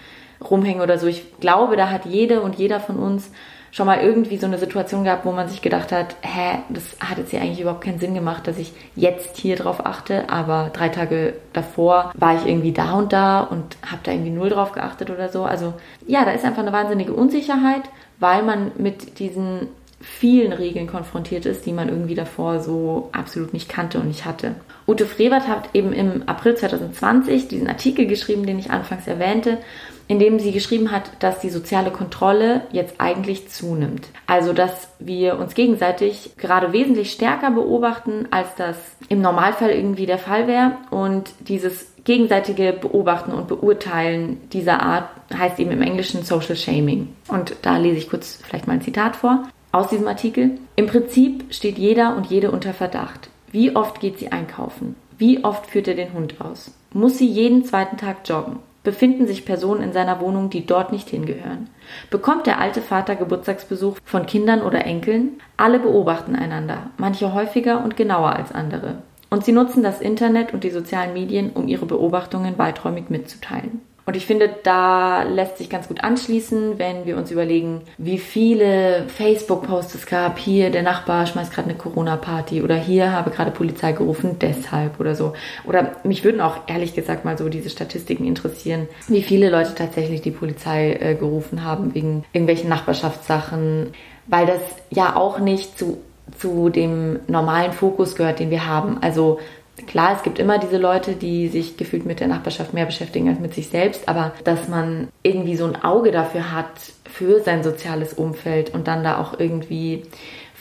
rumhängen 0.51 0.83
oder 0.83 0.99
so. 0.99 1.07
Ich 1.07 1.39
glaube, 1.41 1.77
da 1.77 1.91
hat 1.91 2.05
jede 2.05 2.43
und 2.43 2.57
jeder 2.57 2.81
von 2.81 2.97
uns 2.97 3.31
schon 3.75 3.87
mal 3.87 4.01
irgendwie 4.01 4.37
so 4.37 4.47
eine 4.47 4.59
Situation 4.59 5.03
gehabt, 5.03 5.25
wo 5.25 5.33
man 5.33 5.49
sich 5.49 5.61
gedacht 5.61 5.91
hat, 5.91 6.15
hä, 6.23 6.59
das 6.69 6.97
hat 7.01 7.19
jetzt 7.19 7.31
hier 7.31 7.41
eigentlich 7.41 7.61
überhaupt 7.61 7.83
keinen 7.83 7.99
Sinn 7.99 8.15
gemacht, 8.15 8.47
dass 8.47 8.57
ich 8.57 8.73
jetzt 8.95 9.37
hier 9.37 9.57
drauf 9.57 9.85
achte, 9.85 10.31
aber 10.31 10.71
drei 10.73 10.91
Tage 10.91 11.35
davor 11.53 12.13
war 12.15 12.37
ich 12.37 12.47
irgendwie 12.47 12.71
da 12.71 12.93
und 12.93 13.13
da 13.13 13.41
und 13.41 13.77
habe 13.85 13.99
da 14.05 14.13
irgendwie 14.13 14.31
null 14.31 14.51
drauf 14.51 14.71
geachtet 14.71 15.11
oder 15.11 15.29
so. 15.29 15.43
Also 15.43 15.75
ja, 16.07 16.25
da 16.25 16.31
ist 16.31 16.45
einfach 16.45 16.63
eine 16.63 16.73
wahnsinnige 16.73 17.13
Unsicherheit, 17.13 17.83
weil 18.21 18.45
man 18.45 18.71
mit 18.79 19.19
diesen 19.19 19.67
vielen 20.00 20.52
Regeln 20.52 20.87
konfrontiert 20.87 21.46
ist, 21.46 21.67
die 21.67 21.73
man 21.73 21.88
irgendwie 21.88 22.14
davor 22.14 22.61
so 22.61 23.08
absolut 23.12 23.52
nicht 23.52 23.69
kannte 23.69 23.99
und 23.99 24.08
nicht 24.08 24.25
hatte. 24.25 24.55
Ute 24.87 25.06
Frevert 25.06 25.48
hat 25.48 25.70
eben 25.74 25.93
im 25.93 26.24
April 26.27 26.56
2020 26.56 27.48
diesen 27.48 27.69
Artikel 27.69 28.06
geschrieben, 28.06 28.46
den 28.46 28.58
ich 28.58 28.70
anfangs 28.70 29.06
erwähnte, 29.06 29.58
in 30.06 30.19
dem 30.19 30.39
sie 30.39 30.53
geschrieben 30.53 30.91
hat, 30.91 31.10
dass 31.20 31.41
die 31.41 31.48
soziale 31.48 31.91
Kontrolle 31.91 32.63
jetzt 32.72 32.96
eigentlich 32.98 33.48
zunimmt. 33.48 34.08
Also, 34.27 34.53
dass 34.53 34.89
wir 34.98 35.39
uns 35.39 35.55
gegenseitig 35.55 36.32
gerade 36.36 36.72
wesentlich 36.74 37.13
stärker 37.13 37.51
beobachten, 37.51 38.29
als 38.31 38.55
das 38.56 38.77
im 39.08 39.22
Normalfall 39.22 39.70
irgendwie 39.70 40.06
der 40.06 40.19
Fall 40.19 40.46
wäre. 40.46 40.72
Und 40.91 41.31
dieses 41.48 41.94
gegenseitige 42.05 42.74
Beobachten 42.74 43.32
und 43.32 43.48
Beurteilen 43.48 44.39
dieser 44.51 44.82
Art 44.82 45.08
heißt 45.34 45.58
eben 45.58 45.70
im 45.70 45.81
Englischen 45.81 46.22
Social 46.22 46.56
Shaming. 46.56 47.08
Und 47.29 47.56
da 47.63 47.79
lese 47.79 47.96
ich 47.96 48.10
kurz 48.10 48.41
vielleicht 48.44 48.67
mal 48.67 48.74
ein 48.74 48.82
Zitat 48.82 49.17
vor 49.17 49.44
aus 49.75 49.89
diesem 49.89 50.07
Artikel. 50.07 50.53
Im 50.77 50.87
Prinzip 50.87 51.53
steht 51.53 51.79
jeder 51.79 52.17
und 52.17 52.27
jede 52.27 52.53
unter 52.53 52.73
Verdacht. 52.73 53.29
Wie 53.51 53.75
oft 53.75 54.01
geht 54.01 54.19
sie 54.19 54.31
einkaufen? 54.31 54.95
Wie 55.19 55.45
oft 55.45 55.67
führt 55.67 55.89
er 55.89 55.95
den 55.95 56.13
Hund 56.13 56.41
aus? 56.41 56.73
Muss 56.93 57.19
sie 57.19 57.27
jeden 57.27 57.65
zweiten 57.65 57.97
Tag 57.97 58.19
joggen? 58.25 58.61
Befinden 58.85 59.27
sich 59.27 59.45
Personen 59.45 59.83
in 59.83 59.93
seiner 59.93 60.21
Wohnung, 60.21 60.51
die 60.51 60.67
dort 60.67 60.93
nicht 60.93 61.09
hingehören? 61.09 61.69
Bekommt 62.11 62.47
der 62.47 62.61
alte 62.61 62.83
Vater 62.83 63.17
Geburtstagsbesuch 63.17 63.97
von 64.05 64.27
Kindern 64.27 64.63
oder 64.63 64.85
Enkeln? 64.85 65.41
Alle 65.57 65.81
beobachten 65.81 66.37
einander, 66.37 66.91
manche 66.97 67.33
häufiger 67.33 67.83
und 67.83 67.97
genauer 67.97 68.37
als 68.37 68.53
andere. 68.53 68.99
Und 69.31 69.45
sie 69.45 69.53
nutzen 69.53 69.83
das 69.83 70.01
Internet 70.01 70.53
und 70.53 70.63
die 70.63 70.71
sozialen 70.71 71.15
Medien, 71.15 71.51
um 71.51 71.67
ihre 71.67 71.87
Beobachtungen 71.87 72.59
weiträumig 72.59 73.09
mitzuteilen. 73.09 73.81
Und 74.06 74.17
ich 74.17 74.27
finde, 74.27 74.55
da 74.63 75.23
lässt 75.23 75.56
sich 75.56 75.70
ganz 75.70 75.89
gut 75.89 76.05
anschließen, 76.05 76.79
wenn 76.79 77.06
wir 77.06 77.17
uns 77.17 77.31
überlegen, 77.31 77.82
wie 77.96 78.19
viele 78.19 79.05
Facebook-Posts 79.08 79.94
es 79.94 80.06
gab. 80.06 80.39
Hier, 80.39 80.70
der 80.70 80.82
Nachbar 80.82 81.27
schmeißt 81.27 81.53
gerade 81.55 81.70
eine 81.70 81.79
Corona-Party 81.79 82.63
oder 82.63 82.77
hier 82.77 83.13
habe 83.13 83.31
gerade 83.31 83.51
Polizei 83.51 83.93
gerufen, 83.93 84.37
deshalb 84.41 85.01
oder 85.01 85.15
so. 85.15 85.32
Oder 85.65 85.93
mich 86.05 86.23
würden 86.23 86.43
auch 86.43 86.58
ehrlich 86.67 86.94
gesagt 86.94 87.25
mal 87.25 87.39
so 87.39 87.49
diese 87.49 87.70
Statistiken 87.70 88.27
interessieren, 88.27 88.89
wie 89.08 89.23
viele 89.23 89.49
Leute 89.49 89.75
tatsächlich 89.75 90.20
die 90.20 90.31
Polizei 90.31 90.93
äh, 91.01 91.15
gerufen 91.15 91.65
haben 91.65 91.94
wegen 91.94 92.25
irgendwelchen 92.32 92.69
Nachbarschaftssachen, 92.69 93.93
weil 94.27 94.46
das 94.46 94.61
ja 94.91 95.17
auch 95.17 95.39
nicht 95.39 95.79
zu, 95.79 95.99
zu 96.39 96.69
dem 96.69 97.20
normalen 97.27 97.73
Fokus 97.73 98.17
gehört, 98.17 98.39
den 98.39 98.51
wir 98.51 98.67
haben. 98.67 98.99
Also 99.01 99.39
Klar, 99.87 100.15
es 100.17 100.23
gibt 100.23 100.39
immer 100.39 100.59
diese 100.59 100.79
Leute, 100.79 101.15
die 101.15 101.49
sich 101.49 101.77
gefühlt 101.77 102.07
mit 102.07 102.21
der 102.21 102.29
Nachbarschaft 102.29 102.75
mehr 102.75 102.87
beschäftigen 102.87 103.29
als 103.29 103.41
mit 103.41 103.55
sich 103.55 103.69
selbst, 103.69 104.09
aber 104.09 104.33
dass 104.45 104.69
man 104.69 105.09
irgendwie 105.25 105.57
so 105.57 105.65
ein 105.65 105.83
Auge 105.83 106.13
dafür 106.13 106.53
hat, 106.53 106.71
für 107.05 107.41
sein 107.41 107.65
soziales 107.65 108.15
Umfeld 108.15 108.73
und 108.73 108.87
dann 108.87 109.03
da 109.03 109.19
auch 109.21 109.39
irgendwie 109.39 110.03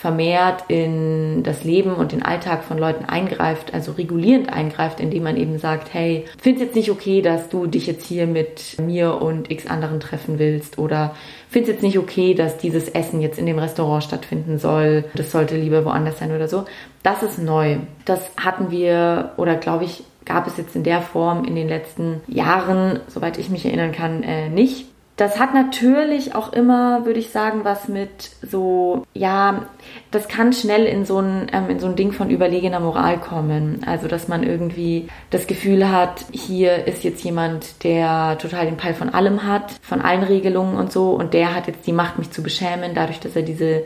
vermehrt 0.03 0.65
in 0.67 1.43
das 1.43 1.63
Leben 1.63 1.93
und 1.93 2.11
den 2.11 2.23
Alltag 2.23 2.65
von 2.65 2.77
Leuten 2.77 3.05
eingreift, 3.05 3.73
also 3.73 3.93
regulierend 3.93 4.51
eingreift, 4.51 4.99
indem 4.99 5.23
man 5.23 5.37
eben 5.37 5.59
sagt, 5.59 5.93
hey, 5.93 6.25
find's 6.41 6.59
jetzt 6.59 6.75
nicht 6.75 6.91
okay, 6.91 7.21
dass 7.21 7.47
du 7.47 7.67
dich 7.67 7.87
jetzt 7.87 8.05
hier 8.05 8.27
mit 8.27 8.81
mir 8.81 9.21
und 9.21 9.49
x 9.49 9.65
anderen 9.65 10.01
treffen 10.01 10.39
willst 10.39 10.77
oder 10.77 11.15
find's 11.49 11.69
jetzt 11.69 11.83
nicht 11.83 11.97
okay, 11.97 12.33
dass 12.33 12.57
dieses 12.57 12.89
Essen 12.89 13.21
jetzt 13.21 13.39
in 13.39 13.45
dem 13.45 13.57
Restaurant 13.57 14.03
stattfinden 14.03 14.57
soll, 14.57 15.05
das 15.15 15.31
sollte 15.31 15.55
lieber 15.55 15.85
woanders 15.85 16.19
sein 16.19 16.35
oder 16.35 16.49
so. 16.49 16.65
Das 17.01 17.23
ist 17.23 17.39
neu. 17.39 17.77
Das 18.03 18.29
hatten 18.35 18.71
wir 18.71 19.31
oder 19.37 19.55
glaube 19.55 19.85
ich 19.85 20.03
gab 20.25 20.47
es 20.47 20.57
jetzt 20.57 20.75
in 20.75 20.83
der 20.83 21.01
Form 21.01 21.45
in 21.45 21.55
den 21.55 21.69
letzten 21.69 22.19
Jahren, 22.27 22.99
soweit 23.07 23.37
ich 23.37 23.49
mich 23.49 23.65
erinnern 23.65 23.93
kann, 23.93 24.21
äh, 24.23 24.49
nicht. 24.49 24.85
Das 25.15 25.39
hat 25.39 25.53
natürlich 25.53 26.33
auch 26.33 26.53
immer, 26.53 27.05
würde 27.05 27.19
ich 27.19 27.29
sagen, 27.29 27.63
was 27.63 27.87
mit 27.87 28.31
so, 28.41 29.05
ja, 29.13 29.67
das 30.09 30.27
kann 30.27 30.53
schnell 30.53 30.85
in 30.85 31.05
so 31.05 31.19
ein, 31.19 31.51
ähm, 31.53 31.69
in 31.69 31.79
so 31.79 31.85
ein 31.85 31.95
Ding 31.95 32.13
von 32.13 32.31
überlegener 32.31 32.79
Moral 32.79 33.19
kommen. 33.19 33.81
Also, 33.85 34.07
dass 34.07 34.27
man 34.27 34.41
irgendwie 34.41 35.07
das 35.29 35.45
Gefühl 35.45 35.91
hat, 35.91 36.25
hier 36.31 36.87
ist 36.87 37.03
jetzt 37.03 37.23
jemand, 37.23 37.83
der 37.83 38.39
total 38.39 38.65
den 38.65 38.77
Peil 38.77 38.95
von 38.95 39.09
allem 39.09 39.43
hat, 39.43 39.73
von 39.83 40.01
allen 40.01 40.23
Regelungen 40.23 40.77
und 40.77 40.91
so, 40.91 41.11
und 41.11 41.35
der 41.35 41.53
hat 41.53 41.67
jetzt 41.67 41.85
die 41.85 41.93
Macht, 41.93 42.17
mich 42.17 42.31
zu 42.31 42.41
beschämen, 42.41 42.95
dadurch, 42.95 43.19
dass 43.19 43.35
er 43.35 43.43
diese 43.43 43.83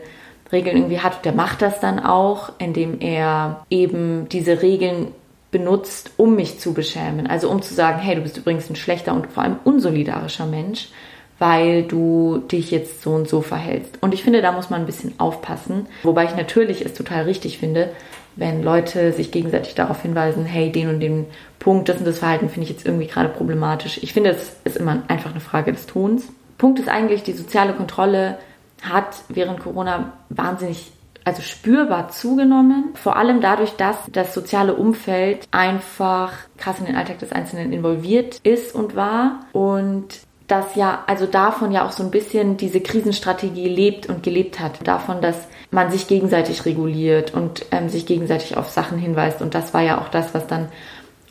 Regeln 0.50 0.78
irgendwie 0.78 1.00
hat. 1.00 1.26
Der 1.26 1.32
macht 1.32 1.60
das 1.60 1.78
dann 1.78 2.00
auch, 2.00 2.52
indem 2.58 3.00
er 3.00 3.66
eben 3.68 4.30
diese 4.30 4.62
Regeln 4.62 5.08
benutzt, 5.50 6.12
um 6.16 6.36
mich 6.36 6.58
zu 6.58 6.72
beschämen. 6.72 7.26
Also 7.26 7.50
um 7.50 7.60
zu 7.60 7.74
sagen, 7.74 7.98
hey, 7.98 8.14
du 8.14 8.22
bist 8.22 8.38
übrigens 8.38 8.68
ein 8.70 8.76
schlechter 8.76 9.12
und 9.12 9.26
vor 9.26 9.42
allem 9.42 9.58
unsolidarischer 9.64 10.46
Mensch 10.46 10.88
weil 11.38 11.84
du 11.84 12.42
dich 12.50 12.70
jetzt 12.70 13.02
so 13.02 13.10
und 13.10 13.28
so 13.28 13.40
verhältst. 13.40 14.02
Und 14.02 14.14
ich 14.14 14.22
finde, 14.22 14.42
da 14.42 14.52
muss 14.52 14.70
man 14.70 14.80
ein 14.80 14.86
bisschen 14.86 15.14
aufpassen. 15.18 15.86
Wobei 16.02 16.24
ich 16.24 16.36
natürlich 16.36 16.84
es 16.84 16.94
total 16.94 17.24
richtig 17.24 17.58
finde, 17.58 17.90
wenn 18.36 18.62
Leute 18.62 19.12
sich 19.12 19.32
gegenseitig 19.32 19.74
darauf 19.74 20.02
hinweisen, 20.02 20.44
hey, 20.44 20.70
den 20.70 20.88
und 20.88 21.00
den 21.00 21.26
Punkt, 21.58 21.88
das 21.88 21.98
und 21.98 22.06
das 22.06 22.20
Verhalten 22.20 22.48
finde 22.48 22.64
ich 22.64 22.70
jetzt 22.70 22.86
irgendwie 22.86 23.06
gerade 23.06 23.28
problematisch. 23.28 23.98
Ich 24.02 24.12
finde, 24.12 24.30
es 24.30 24.56
ist 24.64 24.76
immer 24.76 25.02
einfach 25.08 25.32
eine 25.32 25.40
Frage 25.40 25.72
des 25.72 25.86
Tons. 25.86 26.28
Punkt 26.56 26.78
ist 26.78 26.88
eigentlich, 26.88 27.22
die 27.22 27.32
soziale 27.32 27.72
Kontrolle 27.72 28.38
hat 28.82 29.22
während 29.28 29.60
Corona 29.60 30.12
wahnsinnig 30.28 30.92
also 31.24 31.42
spürbar 31.42 32.08
zugenommen. 32.08 32.94
Vor 32.94 33.16
allem 33.16 33.42
dadurch, 33.42 33.72
dass 33.72 33.96
das 34.10 34.32
soziale 34.32 34.74
Umfeld 34.74 35.46
einfach 35.50 36.32
krass 36.56 36.78
in 36.78 36.86
den 36.86 36.96
Alltag 36.96 37.18
des 37.18 37.32
Einzelnen 37.32 37.72
involviert 37.72 38.40
ist 38.44 38.74
und 38.74 38.96
war. 38.96 39.40
Und 39.52 40.20
dass 40.48 40.74
ja, 40.74 41.04
also 41.06 41.26
davon 41.26 41.70
ja 41.72 41.86
auch 41.86 41.92
so 41.92 42.02
ein 42.02 42.10
bisschen 42.10 42.56
diese 42.56 42.80
Krisenstrategie 42.80 43.68
lebt 43.68 44.06
und 44.06 44.22
gelebt 44.22 44.58
hat. 44.58 44.86
Davon, 44.86 45.20
dass 45.20 45.36
man 45.70 45.90
sich 45.90 46.08
gegenseitig 46.08 46.64
reguliert 46.64 47.34
und 47.34 47.66
ähm, 47.70 47.90
sich 47.90 48.06
gegenseitig 48.06 48.56
auf 48.56 48.70
Sachen 48.70 48.98
hinweist. 48.98 49.42
Und 49.42 49.54
das 49.54 49.74
war 49.74 49.82
ja 49.82 50.00
auch 50.00 50.08
das, 50.08 50.32
was 50.32 50.46
dann 50.46 50.68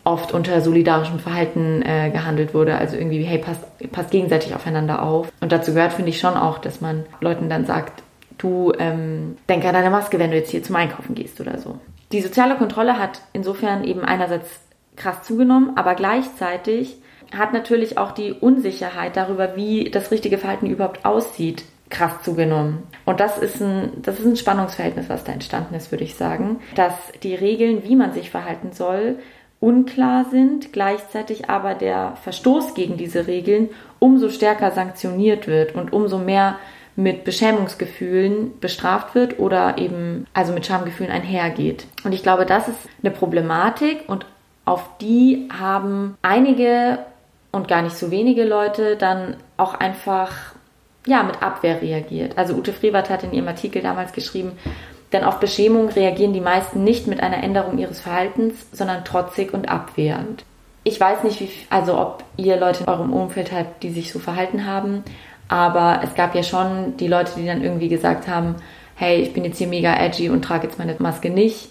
oft 0.04 0.34
unter 0.34 0.62
solidarischem 0.62 1.20
Verhalten 1.20 1.82
äh, 1.82 2.12
gehandelt 2.12 2.54
wurde. 2.54 2.78
Also 2.78 2.96
irgendwie, 2.96 3.24
hey, 3.24 3.40
passt, 3.40 3.62
passt 3.92 4.12
gegenseitig 4.12 4.54
aufeinander 4.54 5.02
auf. 5.02 5.32
Und 5.42 5.52
dazu 5.52 5.74
gehört, 5.74 5.94
finde 5.94 6.12
ich 6.12 6.20
schon 6.20 6.36
auch, 6.36 6.60
dass 6.60 6.80
man 6.80 7.06
Leuten 7.20 7.50
dann 7.50 7.66
sagt, 7.66 8.04
du 8.38 8.72
ähm, 8.78 9.36
denk 9.50 9.66
an 9.66 9.74
deine 9.74 9.90
Maske, 9.90 10.20
wenn 10.20 10.30
du 10.30 10.38
jetzt 10.38 10.52
hier 10.52 10.62
zum 10.62 10.76
Einkaufen 10.76 11.16
gehst 11.16 11.42
oder 11.42 11.58
so. 11.58 11.80
Die 12.12 12.22
soziale 12.22 12.56
Kontrolle 12.56 13.00
hat 13.00 13.22
insofern 13.34 13.84
eben 13.84 14.02
einerseits 14.02 14.48
krass 14.96 15.24
zugenommen, 15.24 15.76
aber 15.76 15.96
gleichzeitig 15.96 16.98
hat 17.36 17.54
natürlich 17.54 17.98
auch 17.98 18.12
die 18.12 18.34
Unsicherheit 18.34 19.18
darüber, 19.18 19.56
wie 19.56 19.90
das 19.90 20.12
richtige 20.12 20.38
Verhalten 20.38 20.68
überhaupt 20.68 21.06
aussieht, 21.06 21.64
krass 21.90 22.22
zugenommen. 22.24 22.84
Und 23.06 23.20
das 23.20 23.38
ist 23.38 23.62
ein, 23.62 23.92
das 24.02 24.20
ist 24.20 24.26
ein 24.26 24.36
Spannungsverhältnis, 24.36 25.10
was 25.10 25.24
da 25.24 25.32
entstanden 25.32 25.76
ist, 25.76 25.92
würde 25.92 26.04
ich 26.04 26.16
sagen. 26.16 26.60
Dass 26.76 26.94
die 27.24 27.36
Regeln, 27.36 27.84
wie 27.84 27.96
man 27.96 28.14
sich 28.14 28.30
verhalten 28.30 28.72
soll, 28.74 29.16
unklar 29.60 30.26
sind, 30.30 30.72
gleichzeitig 30.74 31.50
aber 31.50 31.74
der 31.74 32.18
Verstoß 32.24 32.74
gegen 32.74 32.98
diese 32.98 33.28
Regeln 33.28 33.70
umso 34.00 34.30
stärker 34.30 34.72
sanktioniert 34.72 35.48
wird 35.48 35.76
und 35.76 35.94
umso 35.94 36.20
mehr 36.20 36.58
mit 36.96 37.24
Beschämungsgefühlen 37.24 38.60
bestraft 38.60 39.16
wird 39.16 39.40
oder 39.40 39.78
eben 39.78 40.26
also 40.34 40.52
mit 40.52 40.66
Schamgefühlen 40.66 41.12
einhergeht. 41.12 41.86
Und 42.04 42.12
ich 42.12 42.24
glaube, 42.24 42.46
das 42.46 42.68
ist 42.68 42.78
eine 43.02 43.12
Problematik 43.12 44.04
und 44.08 44.26
auf 44.66 44.98
die 45.00 45.48
haben 45.58 46.18
einige 46.22 47.00
und 47.58 47.68
gar 47.68 47.82
nicht 47.82 47.98
so 47.98 48.12
wenige 48.12 48.46
Leute 48.46 48.96
dann 48.96 49.36
auch 49.58 49.74
einfach 49.74 50.32
ja, 51.06 51.24
mit 51.24 51.42
Abwehr 51.42 51.82
reagiert. 51.82 52.38
Also 52.38 52.54
Ute 52.54 52.74
Frevert 52.74 53.10
hat 53.10 53.24
in 53.24 53.34
ihrem 53.34 53.48
Artikel 53.48 53.82
damals 53.82 54.14
geschrieben, 54.14 54.54
denn 55.12 55.24
auf 55.24 55.40
Beschämung 55.40 55.90
reagieren 55.90 56.34
die 56.34 56.42
meisten 56.42 56.84
nicht 56.84 57.08
mit 57.08 57.22
einer 57.22 57.44
Änderung 57.44 57.78
ihres 57.78 58.02
Verhaltens, 58.02 58.68
sondern 58.72 59.06
trotzig 59.06 59.54
und 59.54 59.70
abwehrend. 59.70 60.44
Ich 60.84 61.00
weiß 61.00 61.24
nicht, 61.24 61.40
wie, 61.42 61.50
also 61.70 61.98
ob 61.98 62.24
ihr 62.38 62.58
Leute 62.58 62.84
in 62.84 62.90
eurem 62.90 63.14
Umfeld 63.14 63.52
habt, 63.52 63.84
die 63.84 63.92
sich 63.92 64.12
so 64.12 64.20
verhalten 64.20 64.66
haben, 64.66 65.04
aber 65.48 66.02
es 66.04 66.14
gab 66.16 66.36
ja 66.36 66.44
schon 66.44 66.98
die 66.98 67.08
Leute, 67.08 67.32
die 67.38 67.46
dann 67.46 67.64
irgendwie 67.64 67.90
gesagt 67.90 68.28
haben, 68.28 68.56
hey, 68.96 69.22
ich 69.22 69.34
bin 69.34 69.46
jetzt 69.46 69.58
hier 69.58 69.68
mega 69.68 69.96
edgy 69.96 70.30
und 70.30 70.44
trage 70.44 70.68
jetzt 70.68 70.78
meine 70.78 70.96
Maske 71.00 71.30
nicht 71.30 71.70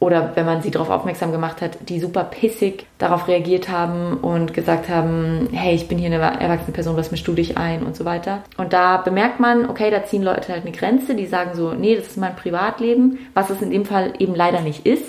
oder 0.00 0.32
wenn 0.34 0.46
man 0.46 0.62
sie 0.62 0.70
darauf 0.70 0.88
aufmerksam 0.88 1.30
gemacht 1.30 1.60
hat, 1.60 1.76
die 1.88 2.00
super 2.00 2.24
pissig 2.24 2.86
darauf 2.98 3.28
reagiert 3.28 3.68
haben 3.68 4.16
und 4.16 4.54
gesagt 4.54 4.88
haben, 4.88 5.48
hey, 5.52 5.74
ich 5.74 5.88
bin 5.88 5.98
hier 5.98 6.06
eine 6.06 6.40
erwachsene 6.40 6.72
Person, 6.72 6.96
was 6.96 7.10
mischst 7.10 7.28
du 7.28 7.34
dich 7.34 7.58
ein 7.58 7.84
und 7.84 7.94
so 7.94 8.06
weiter. 8.06 8.42
Und 8.56 8.72
da 8.72 8.96
bemerkt 8.96 9.40
man, 9.40 9.68
okay, 9.68 9.90
da 9.90 10.02
ziehen 10.04 10.22
Leute 10.22 10.52
halt 10.52 10.62
eine 10.62 10.72
Grenze, 10.72 11.14
die 11.14 11.26
sagen 11.26 11.50
so, 11.54 11.74
nee, 11.74 11.94
das 11.94 12.06
ist 12.06 12.16
mein 12.16 12.34
Privatleben, 12.34 13.18
was 13.34 13.50
es 13.50 13.60
in 13.60 13.70
dem 13.70 13.84
Fall 13.84 14.14
eben 14.18 14.34
leider 14.34 14.62
nicht 14.62 14.86
ist. 14.86 15.04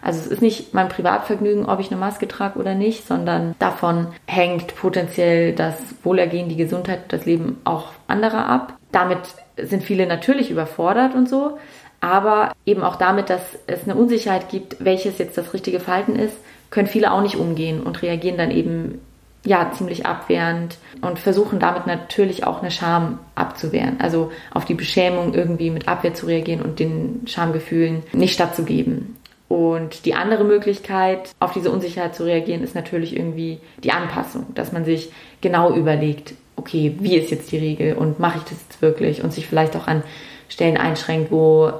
Also 0.00 0.20
es 0.20 0.26
ist 0.28 0.42
nicht 0.42 0.72
mein 0.72 0.88
Privatvergnügen, 0.88 1.66
ob 1.66 1.80
ich 1.80 1.90
eine 1.90 1.98
Maske 1.98 2.28
trage 2.28 2.60
oder 2.60 2.76
nicht, 2.76 3.08
sondern 3.08 3.56
davon 3.58 4.06
hängt 4.26 4.76
potenziell 4.76 5.52
das 5.52 5.74
Wohlergehen, 6.04 6.48
die 6.48 6.56
Gesundheit, 6.56 7.12
das 7.12 7.26
Leben 7.26 7.60
auch 7.64 7.88
anderer 8.06 8.46
ab. 8.46 8.74
Damit 8.92 9.18
sind 9.56 9.82
viele 9.82 10.06
natürlich 10.06 10.52
überfordert 10.52 11.16
und 11.16 11.28
so 11.28 11.58
aber 12.00 12.52
eben 12.64 12.82
auch 12.82 12.96
damit, 12.96 13.30
dass 13.30 13.42
es 13.66 13.84
eine 13.84 13.94
Unsicherheit 13.94 14.48
gibt, 14.48 14.76
welches 14.84 15.18
jetzt 15.18 15.38
das 15.38 15.52
richtige 15.54 15.80
Verhalten 15.80 16.16
ist, 16.16 16.36
können 16.70 16.88
viele 16.88 17.12
auch 17.12 17.22
nicht 17.22 17.36
umgehen 17.36 17.82
und 17.82 18.02
reagieren 18.02 18.36
dann 18.36 18.50
eben 18.50 19.00
ja 19.44 19.70
ziemlich 19.72 20.06
abwehrend 20.06 20.76
und 21.00 21.18
versuchen 21.18 21.60
damit 21.60 21.86
natürlich 21.86 22.44
auch 22.44 22.60
eine 22.60 22.70
Scham 22.70 23.20
abzuwehren, 23.34 24.00
also 24.00 24.32
auf 24.52 24.64
die 24.64 24.74
Beschämung 24.74 25.34
irgendwie 25.34 25.70
mit 25.70 25.88
Abwehr 25.88 26.14
zu 26.14 26.26
reagieren 26.26 26.62
und 26.62 26.80
den 26.80 27.22
Schamgefühlen 27.26 28.02
nicht 28.12 28.34
stattzugeben. 28.34 29.16
Und 29.48 30.04
die 30.04 30.14
andere 30.14 30.42
Möglichkeit, 30.42 31.30
auf 31.38 31.52
diese 31.52 31.70
Unsicherheit 31.70 32.16
zu 32.16 32.24
reagieren, 32.24 32.64
ist 32.64 32.74
natürlich 32.74 33.16
irgendwie 33.16 33.60
die 33.84 33.92
Anpassung, 33.92 34.46
dass 34.54 34.72
man 34.72 34.84
sich 34.84 35.12
genau 35.40 35.72
überlegt, 35.72 36.34
okay, 36.56 36.96
wie 36.98 37.16
ist 37.16 37.30
jetzt 37.30 37.52
die 37.52 37.58
Regel 37.58 37.94
und 37.94 38.18
mache 38.18 38.38
ich 38.38 38.44
das 38.44 38.58
jetzt 38.68 38.82
wirklich 38.82 39.22
und 39.22 39.32
sich 39.32 39.46
vielleicht 39.46 39.76
auch 39.76 39.86
an 39.86 40.02
Stellen 40.48 40.76
einschränkt, 40.76 41.30
wo 41.30 41.72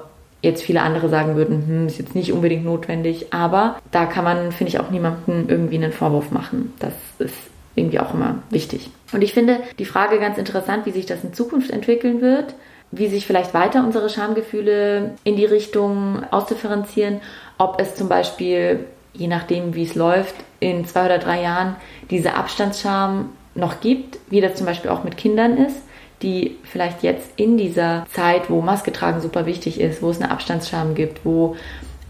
jetzt 0.46 0.62
viele 0.62 0.80
andere 0.80 1.08
sagen 1.08 1.36
würden, 1.36 1.66
hm, 1.66 1.86
ist 1.86 1.98
jetzt 1.98 2.14
nicht 2.14 2.32
unbedingt 2.32 2.64
notwendig. 2.64 3.32
Aber 3.32 3.76
da 3.90 4.06
kann 4.06 4.24
man, 4.24 4.52
finde 4.52 4.72
ich, 4.72 4.80
auch 4.80 4.90
niemandem 4.90 5.48
irgendwie 5.48 5.76
einen 5.76 5.92
Vorwurf 5.92 6.30
machen. 6.30 6.72
Das 6.78 6.94
ist 7.18 7.34
irgendwie 7.74 8.00
auch 8.00 8.14
immer 8.14 8.38
wichtig. 8.50 8.90
Und 9.12 9.22
ich 9.22 9.34
finde 9.34 9.60
die 9.78 9.84
Frage 9.84 10.18
ganz 10.18 10.38
interessant, 10.38 10.86
wie 10.86 10.92
sich 10.92 11.06
das 11.06 11.22
in 11.22 11.34
Zukunft 11.34 11.70
entwickeln 11.70 12.22
wird, 12.22 12.54
wie 12.90 13.08
sich 13.08 13.26
vielleicht 13.26 13.52
weiter 13.52 13.84
unsere 13.84 14.08
Schamgefühle 14.08 15.14
in 15.24 15.36
die 15.36 15.44
Richtung 15.44 16.22
ausdifferenzieren, 16.30 17.20
ob 17.58 17.80
es 17.80 17.94
zum 17.94 18.08
Beispiel, 18.08 18.86
je 19.12 19.26
nachdem 19.26 19.74
wie 19.74 19.82
es 19.82 19.94
läuft, 19.94 20.34
in 20.60 20.86
zwei 20.86 21.04
oder 21.04 21.18
drei 21.18 21.42
Jahren 21.42 21.76
diese 22.10 22.34
Abstandsscham 22.34 23.30
noch 23.54 23.80
gibt, 23.80 24.18
wie 24.30 24.40
das 24.40 24.54
zum 24.54 24.66
Beispiel 24.66 24.90
auch 24.90 25.04
mit 25.04 25.16
Kindern 25.16 25.58
ist 25.58 25.82
die 26.22 26.56
vielleicht 26.64 27.02
jetzt 27.02 27.28
in 27.36 27.56
dieser 27.56 28.06
Zeit, 28.12 28.48
wo 28.48 28.60
Maske 28.60 28.92
tragen 28.92 29.20
super 29.20 29.46
wichtig 29.46 29.80
ist, 29.80 30.02
wo 30.02 30.10
es 30.10 30.20
eine 30.20 30.30
Abstandsscham 30.30 30.94
gibt, 30.94 31.24
wo 31.24 31.56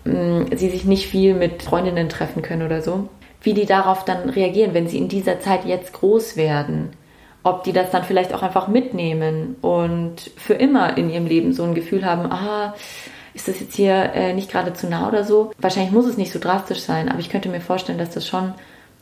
mh, 0.05 0.15
mm, 0.15 0.47
sie 0.57 0.71
sich 0.71 0.85
nicht 0.85 1.07
viel 1.07 1.35
mit 1.35 1.63
Freundinnen 1.63 2.09
treffen 2.09 2.43
können 2.43 2.63
oder 2.63 2.83
so, 2.83 3.09
wie 3.43 3.55
die 3.55 3.67
darauf 3.67 4.05
dann 4.05 4.29
reagieren, 4.31 4.75
wenn 4.75 4.89
sie 4.89 4.99
in 4.99 5.09
dieser 5.09 5.41
Zeit 5.41 5.65
jetzt 5.65 5.93
groß 5.93 6.37
werden. 6.37 6.91
Ob 7.43 7.63
die 7.63 7.73
das 7.73 7.91
dann 7.91 8.05
vielleicht 8.05 8.35
auch 8.35 8.43
einfach 8.43 8.67
mitnehmen 8.67 9.57
und 9.61 10.17
für 10.37 10.55
immer 10.55 10.97
in 10.97 11.11
ihrem 11.11 11.27
Leben 11.27 11.53
so 11.53 11.63
ein 11.63 11.75
Gefühl 11.75 12.05
haben, 12.05 12.31
ah, 12.31 12.75
ist 13.35 13.49
das 13.49 13.61
jetzt 13.61 13.77
hier 13.77 14.13
äh, 14.15 14.33
nicht 14.33 14.51
gerade 14.51 14.73
zu 14.73 14.89
nah 14.89 15.07
oder 15.07 15.23
so? 15.23 15.53
Wahrscheinlich 15.59 15.93
muss 15.93 16.07
es 16.07 16.17
nicht 16.17 16.33
so 16.33 16.39
drastisch 16.39 16.81
sein, 16.81 17.09
aber 17.09 17.21
ich 17.21 17.29
könnte 17.29 17.49
mir 17.49 17.61
vorstellen, 17.61 17.99
dass 17.99 18.11
das 18.11 18.27
schon 18.27 18.55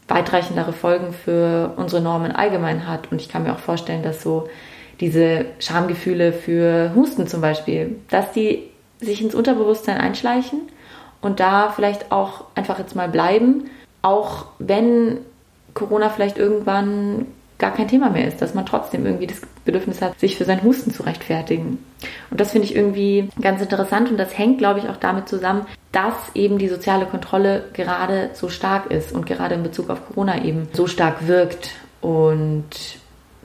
weitreichendere 0.09 0.73
Folgen 0.73 1.13
für 1.13 1.73
unsere 1.77 2.03
Normen 2.03 2.33
allgemein 2.33 2.87
hat. 2.87 3.11
Und 3.11 3.21
ich 3.21 3.29
kann 3.29 3.45
mir 3.45 3.53
auch 3.53 3.61
vorstellen, 3.61 4.03
dass 4.03 4.23
so 4.23 4.49
diese 5.01 5.47
Schamgefühle 5.59 6.33
für 6.33 6.93
Husten 6.95 7.27
zum 7.27 7.41
Beispiel, 7.41 7.97
dass 8.11 8.33
die 8.33 8.63
sich 9.01 9.21
ins 9.21 9.35
Unterbewusstsein 9.35 9.99
einschleichen 9.99 10.63
und 11.21 11.41
da 11.41 11.71
vielleicht 11.71 12.13
auch 12.13 12.45
einfach 12.55 12.79
jetzt 12.79 12.95
mal 12.95 13.09
bleiben, 13.09 13.71
auch 14.03 14.47
wenn 14.59 15.19
Corona 15.75 16.11
vielleicht 16.11 16.39
irgendwann 16.39 17.27
gar 17.59 17.73
kein 17.73 17.89
Thema 17.89 18.11
mehr 18.11 18.27
ist, 18.27 18.43
dass 18.43 18.55
man 18.55 18.67
trotzdem 18.67 19.07
irgendwie 19.07 19.27
das 19.27 19.41
Bedürfnis 19.65 20.03
hat, 20.03 20.19
sich 20.19 20.37
für 20.37 20.45
seinen 20.45 20.63
Husten 20.63 20.93
zu 20.93 21.05
rechtfertigen. 21.05 21.79
Und 22.31 22.41
das 22.41 22.51
finde 22.51 22.67
ich 22.67 22.75
irgendwie 22.75 23.29
ganz 23.41 23.63
interessant 23.63 24.11
und 24.11 24.19
das 24.19 24.37
hängt, 24.37 24.59
glaube 24.59 24.81
ich, 24.81 24.89
auch 24.89 24.97
damit 24.97 25.29
zusammen, 25.29 25.67
dass 25.93 26.15
eben 26.35 26.59
die 26.59 26.69
soziale 26.69 27.07
Kontrolle 27.07 27.65
gerade 27.73 28.31
so 28.35 28.49
stark 28.49 28.91
ist 28.91 29.13
und 29.13 29.27
gerade 29.27 29.55
in 29.55 29.63
Bezug 29.63 29.89
auf 29.91 30.07
Corona 30.07 30.45
eben 30.45 30.69
so 30.73 30.87
stark 30.87 31.27
wirkt 31.27 31.71
und 32.01 32.65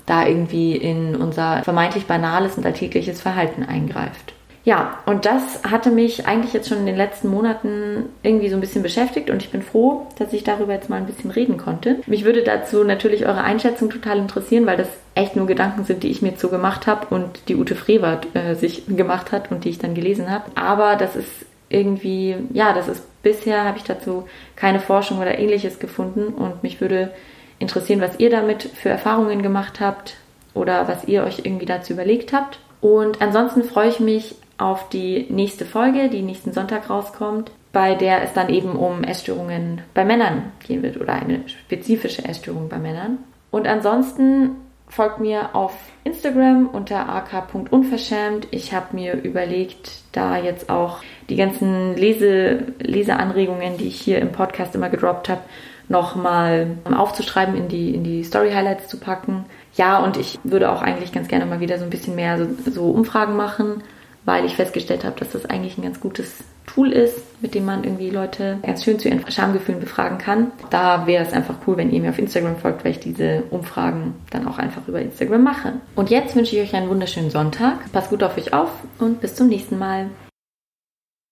da 0.10 0.26
irgendwie 0.26 0.76
in 0.76 1.16
unser 1.16 1.64
vermeintlich 1.64 2.06
banales 2.06 2.56
und 2.58 2.66
alltägliches 2.66 3.22
Verhalten 3.22 3.64
eingreift. 3.64 4.34
Ja, 4.66 5.00
und 5.06 5.26
das 5.26 5.64
hatte 5.64 5.90
mich 5.90 6.28
eigentlich 6.28 6.54
jetzt 6.54 6.68
schon 6.68 6.80
in 6.80 6.86
den 6.86 6.98
letzten 6.98 7.30
Monaten 7.30 8.10
irgendwie 8.24 8.50
so 8.50 8.56
ein 8.56 8.62
bisschen 8.62 8.84
beschäftigt 8.84 9.30
und 9.30 9.42
ich 9.42 9.52
bin 9.52 9.62
froh, 9.62 10.06
dass 10.18 10.34
ich 10.34 10.44
darüber 10.44 10.74
jetzt 10.74 10.90
mal 10.90 10.98
ein 10.98 11.06
bisschen 11.06 11.32
reden 11.32 11.58
konnte. 11.58 11.98
Mich 12.08 12.26
würde 12.26 12.44
dazu 12.44 12.84
natürlich 12.84 13.26
eure 13.26 13.42
Einschätzung 13.42 13.90
total 13.90 14.18
interessieren, 14.18 14.66
weil 14.66 14.78
das 14.78 14.90
echt 15.16 15.36
nur 15.36 15.48
Gedanken 15.48 15.86
sind, 15.86 16.04
die 16.04 16.12
ich 16.12 16.22
mir 16.22 16.34
so 16.36 16.50
gemacht 16.50 16.88
habe 16.88 17.08
und 17.14 17.48
die 17.48 17.56
Ute 17.56 17.76
Frevert 17.76 18.28
äh, 18.36 18.54
sich 18.56 18.86
gemacht 18.86 19.32
hat 19.32 19.50
und 19.50 19.64
die 19.64 19.70
ich 19.70 19.80
dann 19.80 19.96
gelesen 19.96 20.30
habe. 20.30 20.52
Aber 20.56 20.98
das 20.98 21.16
ist 21.16 21.32
irgendwie, 21.70 22.36
ja, 22.54 22.74
das 22.74 22.88
ist 22.90 23.04
bisher 23.24 23.64
habe 23.64 23.78
ich 23.78 23.84
dazu 23.84 24.26
keine 24.56 24.80
Forschung 24.80 25.20
oder 25.20 25.40
ähnliches 25.40 25.80
gefunden 25.80 26.34
und 26.34 26.64
mich 26.64 26.82
würde 26.82 27.12
interessieren, 27.60 28.02
was 28.02 28.20
ihr 28.20 28.30
damit 28.30 28.64
für 28.64 28.90
Erfahrungen 28.90 29.44
gemacht 29.44 29.80
habt 29.80 30.16
oder 30.54 30.88
was 30.88 31.06
ihr 31.06 31.24
euch 31.24 31.40
irgendwie 31.44 31.66
dazu 31.66 31.94
überlegt 31.94 32.34
habt. 32.34 32.60
Und 32.82 33.22
ansonsten 33.22 33.64
freue 33.64 33.90
ich 33.90 34.00
mich 34.00 34.36
auf 34.58 34.90
die 34.90 35.26
nächste 35.30 35.66
Folge, 35.66 36.10
die 36.10 36.22
nächsten 36.22 36.54
Sonntag 36.54 36.90
rauskommt, 36.90 37.52
bei 37.72 37.96
der 37.96 38.24
es 38.24 38.34
dann 38.34 38.50
eben 38.50 38.76
um 38.76 39.04
Essstörungen 39.04 39.82
bei 39.94 40.04
Männern 40.04 40.52
gehen 40.66 40.82
wird 40.82 41.00
oder 41.00 41.14
eine 41.14 41.48
spezifische 41.48 42.26
Essstörung 42.26 42.68
bei 42.68 42.78
Männern. 42.78 43.20
Und 43.52 43.68
ansonsten 43.68 44.56
folgt 44.88 45.20
mir 45.20 45.56
auf 45.56 45.74
Instagram 46.04 46.68
unter 46.68 47.08
ak.unverschämt. 47.10 48.48
Ich 48.52 48.74
habe 48.74 48.96
mir 48.96 49.22
überlegt, 49.24 50.02
da 50.12 50.38
jetzt 50.38 50.70
auch 50.70 51.02
die 51.30 51.36
ganzen 51.36 51.96
Lese, 51.96 52.64
Leseanregungen, 52.80 53.78
die 53.78 53.88
ich 53.88 54.02
hier 54.02 54.20
im 54.20 54.32
Podcast 54.32 54.74
immer 54.74 54.90
gedroppt 54.90 55.30
habe, 55.30 55.42
nochmal 55.90 56.78
aufzuschreiben, 56.86 57.56
in 57.56 57.68
die, 57.68 57.94
in 57.94 58.04
die 58.04 58.24
Story 58.24 58.52
Highlights 58.52 58.88
zu 58.88 58.98
packen. 58.98 59.46
Ja, 59.74 60.00
und 60.00 60.18
ich 60.18 60.40
würde 60.44 60.72
auch 60.72 60.82
eigentlich 60.82 61.12
ganz 61.12 61.28
gerne 61.28 61.46
mal 61.46 61.60
wieder 61.60 61.78
so 61.78 61.84
ein 61.84 61.90
bisschen 61.90 62.16
mehr 62.16 62.38
so, 62.38 62.72
so 62.72 62.90
Umfragen 62.90 63.36
machen 63.36 63.84
weil 64.26 64.46
ich 64.46 64.56
festgestellt 64.56 65.04
habe, 65.04 65.20
dass 65.20 65.32
das 65.32 65.46
eigentlich 65.46 65.78
ein 65.78 65.84
ganz 65.84 66.00
gutes 66.00 66.44
Tool 66.68 66.92
ist, 66.92 67.42
mit 67.42 67.56
dem 67.56 67.66
man 67.66 67.84
irgendwie 67.84 68.12
Leute 68.12 68.60
ganz 68.62 68.84
schön 68.84 69.00
zu 69.00 69.10
ihren 69.10 69.30
Schamgefühlen 69.30 69.80
befragen 69.82 70.20
kann. 70.20 70.52
Da 70.70 71.08
wäre 71.08 71.26
es 71.26 71.34
einfach 71.34 71.56
cool, 71.66 71.78
wenn 71.78 71.92
ihr 71.92 72.00
mir 72.00 72.10
auf 72.10 72.20
Instagram 72.20 72.58
folgt, 72.58 72.86
weil 72.86 72.92
ich 72.92 73.00
diese 73.00 73.44
Umfragen 73.50 74.14
dann 74.30 74.48
auch 74.48 74.60
einfach 74.60 74.88
über 74.88 75.02
Instagram 75.02 75.44
mache. 75.44 75.74
Und 75.96 76.12
jetzt 76.12 76.36
wünsche 76.36 76.56
ich 76.56 76.62
euch 76.62 76.76
einen 76.76 76.90
wunderschönen 76.90 77.32
Sonntag. 77.32 77.92
Passt 77.92 78.12
gut 78.12 78.22
auf 78.22 78.38
euch 78.38 78.54
auf 78.54 78.70
und 79.00 79.20
bis 79.20 79.34
zum 79.34 79.48
nächsten 79.48 79.80
Mal. 79.80 80.10